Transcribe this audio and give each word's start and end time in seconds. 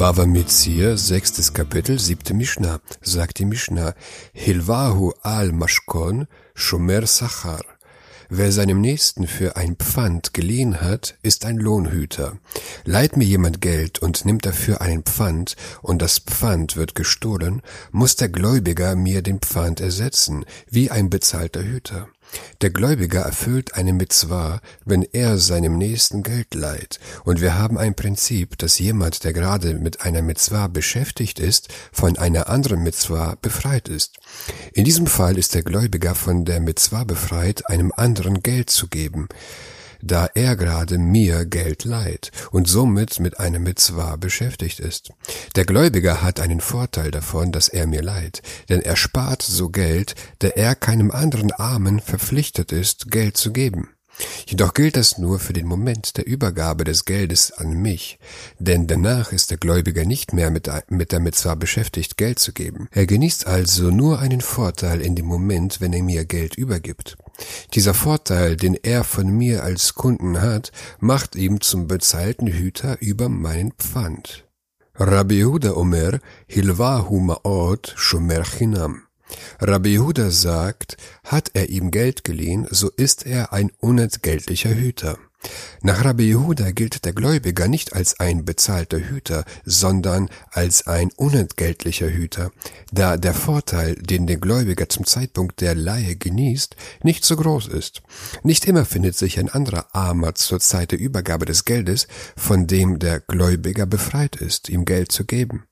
Bava 0.00 0.24
Metzir, 0.24 0.96
sechstes 0.96 1.52
Kapitel, 1.52 1.98
siebte 1.98 2.32
Mishnah, 2.32 2.80
sagt 3.02 3.38
die 3.38 3.44
Mishnah, 3.44 3.94
Hilvahu 4.32 5.12
al 5.20 5.52
Mashkon, 5.52 6.26
Shomer 6.54 7.06
Sachar. 7.06 7.60
Wer 8.30 8.50
seinem 8.50 8.80
Nächsten 8.80 9.26
für 9.26 9.56
ein 9.56 9.76
Pfand 9.76 10.32
geliehen 10.32 10.80
hat, 10.80 11.18
ist 11.20 11.44
ein 11.44 11.58
Lohnhüter. 11.58 12.38
Leiht 12.86 13.18
mir 13.18 13.26
jemand 13.26 13.60
Geld 13.60 13.98
und 13.98 14.24
nimmt 14.24 14.46
dafür 14.46 14.80
einen 14.80 15.02
Pfand, 15.02 15.54
und 15.82 16.00
das 16.00 16.18
Pfand 16.18 16.76
wird 16.76 16.94
gestohlen, 16.94 17.60
muss 17.90 18.16
der 18.16 18.30
Gläubiger 18.30 18.96
mir 18.96 19.20
den 19.20 19.40
Pfand 19.40 19.80
ersetzen, 19.80 20.46
wie 20.70 20.90
ein 20.90 21.10
bezahlter 21.10 21.62
Hüter. 21.62 22.08
Der 22.60 22.70
Gläubiger 22.70 23.20
erfüllt 23.20 23.74
eine 23.74 23.92
Mitzwa, 23.92 24.60
wenn 24.84 25.02
er 25.02 25.38
seinem 25.38 25.78
Nächsten 25.78 26.22
Geld 26.22 26.54
leiht, 26.54 27.00
und 27.24 27.40
wir 27.40 27.56
haben 27.58 27.78
ein 27.78 27.94
Prinzip, 27.94 28.58
dass 28.58 28.78
jemand, 28.78 29.24
der 29.24 29.32
gerade 29.32 29.74
mit 29.74 30.02
einer 30.02 30.22
Mitzwa 30.22 30.66
beschäftigt 30.66 31.38
ist, 31.38 31.68
von 31.92 32.18
einer 32.18 32.48
anderen 32.48 32.82
Mitzwa 32.82 33.36
befreit 33.40 33.88
ist. 33.88 34.18
In 34.72 34.84
diesem 34.84 35.06
Fall 35.06 35.38
ist 35.38 35.54
der 35.54 35.62
Gläubiger 35.62 36.14
von 36.14 36.44
der 36.44 36.60
Mitzwa 36.60 37.04
befreit, 37.04 37.68
einem 37.68 37.92
anderen 37.96 38.42
Geld 38.42 38.70
zu 38.70 38.88
geben 38.88 39.28
da 40.02 40.28
er 40.34 40.56
gerade 40.56 40.98
mir 40.98 41.44
Geld 41.44 41.84
leiht 41.84 42.30
und 42.50 42.68
somit 42.68 43.20
mit 43.20 43.40
einer 43.40 43.58
Mitzwa 43.58 44.16
beschäftigt 44.16 44.80
ist. 44.80 45.12
Der 45.56 45.64
Gläubiger 45.64 46.22
hat 46.22 46.40
einen 46.40 46.60
Vorteil 46.60 47.10
davon, 47.10 47.52
dass 47.52 47.68
er 47.68 47.86
mir 47.86 48.02
leiht, 48.02 48.42
denn 48.68 48.80
er 48.80 48.96
spart 48.96 49.42
so 49.42 49.70
Geld, 49.70 50.14
da 50.40 50.48
er 50.48 50.74
keinem 50.74 51.10
anderen 51.10 51.52
Armen 51.52 52.00
verpflichtet 52.00 52.72
ist, 52.72 53.10
Geld 53.10 53.36
zu 53.36 53.52
geben. 53.52 53.90
Jedoch 54.46 54.74
gilt 54.74 54.96
das 54.96 55.18
nur 55.18 55.38
für 55.38 55.52
den 55.52 55.66
Moment 55.66 56.16
der 56.16 56.26
Übergabe 56.26 56.84
des 56.84 57.04
Geldes 57.04 57.52
an 57.52 57.72
mich, 57.72 58.18
denn 58.58 58.86
danach 58.86 59.32
ist 59.32 59.50
der 59.50 59.58
Gläubiger 59.58 60.04
nicht 60.04 60.32
mehr 60.32 60.50
mit, 60.50 60.68
mit 60.88 61.12
der 61.12 61.20
Mitzvah 61.20 61.54
beschäftigt, 61.54 62.16
Geld 62.16 62.38
zu 62.38 62.52
geben. 62.52 62.88
Er 62.90 63.06
genießt 63.06 63.46
also 63.46 63.90
nur 63.90 64.18
einen 64.18 64.40
Vorteil 64.40 65.00
in 65.00 65.14
dem 65.14 65.26
Moment, 65.26 65.80
wenn 65.80 65.92
er 65.92 66.02
mir 66.02 66.24
Geld 66.24 66.56
übergibt. 66.56 67.16
Dieser 67.74 67.94
Vorteil, 67.94 68.56
den 68.56 68.74
er 68.74 69.04
von 69.04 69.28
mir 69.28 69.62
als 69.62 69.94
Kunden 69.94 70.40
hat, 70.40 70.72
macht 70.98 71.36
ihm 71.36 71.60
zum 71.60 71.86
bezahlten 71.86 72.46
Hüter 72.46 72.98
über 73.00 73.28
meinen 73.28 73.72
Pfand. 73.72 74.46
Rabbi 74.94 75.38
Yehuda 75.38 75.76
Omer, 75.76 76.18
Hilvahu 76.46 77.20
Ma'od 77.20 77.92
Shomer 77.96 78.44
Chinam. 78.44 79.02
Rabbi 79.60 79.94
Yehuda 79.94 80.30
sagt, 80.30 80.96
hat 81.24 81.52
er 81.54 81.70
ihm 81.70 81.90
Geld 81.90 82.24
geliehen, 82.24 82.66
so 82.70 82.90
ist 82.90 83.24
er 83.24 83.52
ein 83.52 83.70
unentgeltlicher 83.78 84.74
Hüter. 84.74 85.18
Nach 85.82 86.04
Rabbi 86.04 86.24
Yehuda 86.24 86.72
gilt 86.72 87.06
der 87.06 87.14
Gläubiger 87.14 87.66
nicht 87.66 87.94
als 87.94 88.20
ein 88.20 88.44
bezahlter 88.44 88.98
Hüter, 88.98 89.44
sondern 89.64 90.28
als 90.50 90.86
ein 90.86 91.10
unentgeltlicher 91.16 92.10
Hüter, 92.10 92.50
da 92.92 93.16
der 93.16 93.32
Vorteil, 93.32 93.94
den 93.94 94.26
der 94.26 94.36
Gläubiger 94.36 94.90
zum 94.90 95.06
Zeitpunkt 95.06 95.62
der 95.62 95.74
Leihe 95.74 96.16
genießt, 96.16 96.76
nicht 97.02 97.24
so 97.24 97.36
groß 97.36 97.68
ist. 97.68 98.02
Nicht 98.42 98.66
immer 98.66 98.84
findet 98.84 99.16
sich 99.16 99.38
ein 99.38 99.48
anderer 99.48 99.86
Armer 99.94 100.34
zur 100.34 100.60
Zeit 100.60 100.92
der 100.92 101.00
Übergabe 101.00 101.46
des 101.46 101.64
Geldes, 101.64 102.08
von 102.36 102.66
dem 102.66 102.98
der 102.98 103.20
Gläubiger 103.20 103.86
befreit 103.86 104.36
ist, 104.36 104.68
ihm 104.68 104.84
Geld 104.84 105.12
zu 105.12 105.24
geben. 105.24 105.64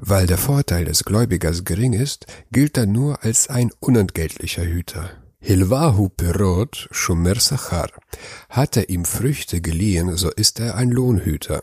Weil 0.00 0.26
der 0.26 0.38
Vorteil 0.38 0.84
des 0.84 1.04
Gläubigers 1.04 1.64
gering 1.64 1.92
ist, 1.92 2.26
gilt 2.50 2.76
er 2.76 2.86
nur 2.86 3.22
als 3.22 3.48
ein 3.48 3.70
unentgeltlicher 3.78 4.64
Hüter. 4.64 5.25
Hilvahu 5.46 6.08
Perot 6.08 6.88
Shomer 6.90 7.38
Sachar. 7.38 7.90
Hat 8.48 8.76
er 8.76 8.88
ihm 8.88 9.04
Früchte 9.04 9.60
geliehen, 9.60 10.16
so 10.16 10.28
ist 10.28 10.58
er 10.58 10.74
ein 10.74 10.90
Lohnhüter. 10.90 11.62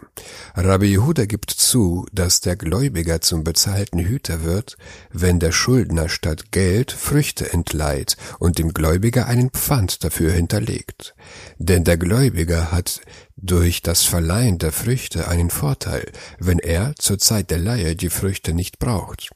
Rabbi 0.55 0.85
Yehuda 0.85 1.25
gibt 1.25 1.51
zu, 1.51 2.07
dass 2.13 2.39
der 2.39 2.55
Gläubiger 2.55 3.19
zum 3.19 3.43
bezahlten 3.43 3.99
Hüter 3.99 4.45
wird, 4.45 4.77
wenn 5.11 5.41
der 5.41 5.51
Schuldner 5.51 6.07
statt 6.07 6.53
Geld 6.53 6.93
Früchte 6.93 7.51
entleiht 7.51 8.15
und 8.39 8.57
dem 8.57 8.71
Gläubiger 8.73 9.25
einen 9.25 9.49
Pfand 9.49 10.05
dafür 10.05 10.31
hinterlegt. 10.31 11.13
Denn 11.57 11.83
der 11.83 11.97
Gläubiger 11.97 12.71
hat 12.71 13.01
durch 13.35 13.81
das 13.81 14.03
Verleihen 14.03 14.59
der 14.59 14.71
Früchte 14.71 15.27
einen 15.27 15.49
Vorteil, 15.49 16.09
wenn 16.39 16.59
er 16.59 16.95
zur 16.97 17.19
Zeit 17.19 17.51
der 17.51 17.59
Leihe 17.59 17.97
die 17.97 18.09
Früchte 18.09 18.53
nicht 18.53 18.79
braucht. 18.79 19.31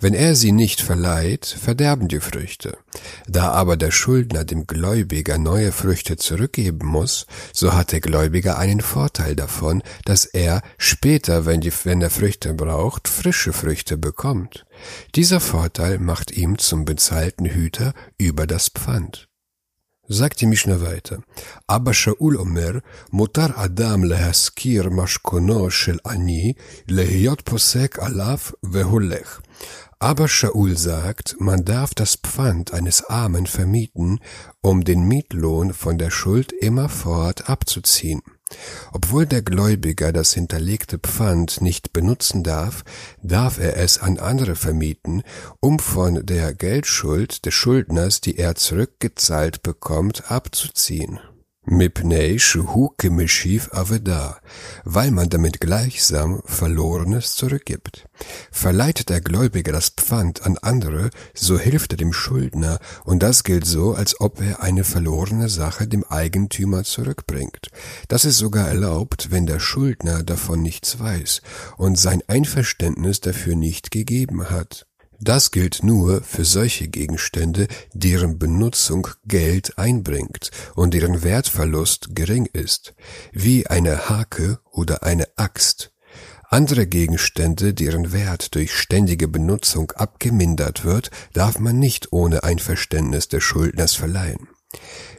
Wenn 0.00 0.14
er 0.14 0.34
sie 0.34 0.52
nicht 0.52 0.80
verleiht, 0.80 1.46
verderben 1.46 2.08
die 2.08 2.20
Früchte. 2.20 2.76
Da 3.26 3.52
aber 3.52 3.76
der 3.76 3.90
Schuldner 3.90 4.44
dem 4.44 4.66
Gläubiger 4.66 5.38
neue 5.38 5.72
Früchte 5.72 6.16
zurückgeben 6.16 6.86
muss, 6.86 7.26
so 7.52 7.72
hat 7.72 7.92
der 7.92 8.00
Gläubiger 8.00 8.58
einen 8.58 8.80
Vorteil 8.80 9.36
davon, 9.36 9.82
dass 10.04 10.24
er 10.24 10.62
später, 10.78 11.46
wenn, 11.46 11.60
die, 11.60 11.72
wenn 11.84 12.02
er 12.02 12.10
Früchte 12.10 12.54
braucht, 12.54 13.08
frische 13.08 13.52
Früchte 13.52 13.96
bekommt. 13.96 14.66
Dieser 15.14 15.40
Vorteil 15.40 15.98
macht 15.98 16.30
ihm 16.32 16.58
zum 16.58 16.84
bezahlten 16.84 17.46
Hüter 17.46 17.94
über 18.18 18.46
das 18.46 18.68
Pfand. 18.68 19.28
Sagt 20.08 20.40
die 20.40 20.46
Mishnah 20.46 20.80
weiter. 20.80 21.22
Aber 21.66 21.94
Shaul 21.94 22.36
Omer, 22.36 22.82
Mutar 23.10 23.56
Adam 23.56 24.02
lehaskir 24.02 24.90
mashkono 24.90 25.70
shel 25.70 26.00
ani, 26.02 26.56
lehiyot 26.86 27.44
posek 27.44 27.98
alaf 28.00 28.52
veholech. 28.62 29.40
Aber 30.00 30.26
Shaul 30.26 30.76
sagt, 30.76 31.36
man 31.38 31.64
darf 31.64 31.94
das 31.94 32.16
Pfand 32.16 32.74
eines 32.74 33.04
Armen 33.04 33.46
vermieten, 33.46 34.18
um 34.60 34.82
den 34.82 35.04
Mietlohn 35.06 35.72
von 35.72 35.98
der 35.98 36.10
Schuld 36.10 36.52
immerfort 36.52 37.48
abzuziehen. 37.48 38.22
Obwohl 38.92 39.26
der 39.26 39.42
Gläubiger 39.42 40.12
das 40.12 40.34
hinterlegte 40.34 40.98
Pfand 40.98 41.60
nicht 41.60 41.92
benutzen 41.92 42.42
darf, 42.42 42.84
darf 43.22 43.58
er 43.58 43.76
es 43.76 43.98
an 43.98 44.18
andere 44.18 44.54
vermieten, 44.54 45.22
um 45.60 45.78
von 45.78 46.24
der 46.24 46.54
Geldschuld 46.54 47.44
des 47.46 47.54
Schuldners, 47.54 48.20
die 48.20 48.38
er 48.38 48.54
zurückgezahlt 48.54 49.62
bekommt, 49.62 50.30
abzuziehen. 50.30 51.20
Mipnei 51.64 52.38
Shuhu 52.38 52.88
Kimeshiv 52.98 53.72
Aveda, 53.72 54.40
weil 54.84 55.12
man 55.12 55.28
damit 55.28 55.60
gleichsam 55.60 56.42
Verlorenes 56.44 57.36
zurückgibt. 57.36 58.08
Verleiht 58.50 59.08
der 59.08 59.20
Gläubiger 59.20 59.70
das 59.70 59.90
Pfand 59.90 60.44
an 60.44 60.58
andere, 60.58 61.10
so 61.34 61.56
hilft 61.56 61.92
er 61.92 61.98
dem 61.98 62.12
Schuldner, 62.12 62.80
und 63.04 63.22
das 63.22 63.44
gilt 63.44 63.64
so, 63.64 63.94
als 63.94 64.20
ob 64.20 64.40
er 64.40 64.60
eine 64.60 64.82
verlorene 64.82 65.48
Sache 65.48 65.86
dem 65.86 66.02
Eigentümer 66.02 66.82
zurückbringt. 66.82 67.68
Das 68.08 68.24
ist 68.24 68.38
sogar 68.38 68.66
erlaubt, 68.66 69.30
wenn 69.30 69.46
der 69.46 69.60
Schuldner 69.60 70.24
davon 70.24 70.62
nichts 70.62 70.98
weiß 70.98 71.42
und 71.76 71.96
sein 71.96 72.24
Einverständnis 72.26 73.20
dafür 73.20 73.54
nicht 73.54 73.92
gegeben 73.92 74.50
hat. 74.50 74.88
Das 75.24 75.52
gilt 75.52 75.84
nur 75.84 76.20
für 76.24 76.44
solche 76.44 76.88
Gegenstände, 76.88 77.68
deren 77.92 78.40
Benutzung 78.40 79.06
Geld 79.24 79.78
einbringt 79.78 80.50
und 80.74 80.94
deren 80.94 81.22
Wertverlust 81.22 82.16
gering 82.16 82.46
ist, 82.46 82.92
wie 83.30 83.68
eine 83.68 84.08
Hake 84.08 84.58
oder 84.72 85.04
eine 85.04 85.28
Axt. 85.36 85.92
Andere 86.48 86.88
Gegenstände, 86.88 87.72
deren 87.72 88.12
Wert 88.12 88.56
durch 88.56 88.74
ständige 88.74 89.28
Benutzung 89.28 89.92
abgemindert 89.92 90.84
wird, 90.84 91.12
darf 91.34 91.60
man 91.60 91.78
nicht 91.78 92.12
ohne 92.12 92.42
Einverständnis 92.42 93.28
des 93.28 93.44
Schuldners 93.44 93.94
verleihen. 93.94 94.48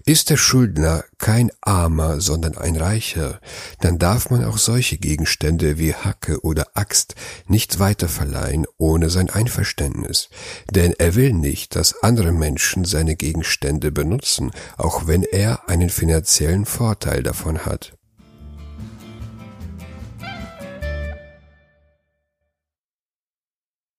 Ist 0.06 0.30
der 0.30 0.36
Schuldner 0.36 1.06
kein 1.18 1.50
Armer, 1.62 2.20
sondern 2.20 2.58
ein 2.58 2.76
Reicher, 2.76 3.40
dann 3.80 4.00
darf 4.00 4.30
man 4.30 4.44
auch 4.44 4.58
solche 4.58 4.98
Gegenstände 4.98 5.78
wie 5.78 5.94
Hacke 5.94 6.42
oder 6.44 6.68
Axt 6.74 7.16
nicht 7.48 7.80
weiterverleihen 7.80 8.66
ohne 8.78 9.10
sein 9.10 9.30
Einverständnis, 9.30 10.30
denn 10.70 10.94
er 10.98 11.16
will 11.16 11.32
nicht, 11.32 11.78
dass 11.78 12.04
andere 12.04 12.34
Menschen 12.34 12.84
seine 12.84 13.16
Gegenstände 13.16 13.94
benutzen, 13.94 14.52
auch 14.76 15.08
wenn 15.08 15.24
er 15.24 15.70
einen 15.70 15.90
finanziellen 15.90 16.66
Vorteil 16.66 17.24
davon 17.24 17.66
hat. 17.66 17.94